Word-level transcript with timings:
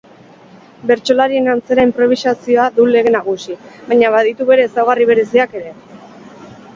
Bertsolarien 0.91 1.49
antzera 1.51 1.83
inprobisazioa 1.87 2.65
du 2.77 2.85
lege 2.95 3.11
nagusi, 3.15 3.57
baina 3.91 4.09
baditu 4.15 4.49
bere 4.53 4.65
ezaugarri 4.69 5.07
bereziak 5.11 5.55
ere. 5.61 5.75